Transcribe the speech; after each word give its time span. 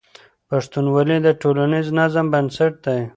پښتونولي 0.49 1.17
د 1.25 1.27
ټولنیز 1.41 1.87
نظم 1.99 2.25
بنسټ 2.33 2.73
دی. 2.85 3.01